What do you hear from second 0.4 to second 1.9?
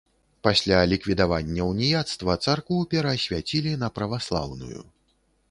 Пасля ліквідавання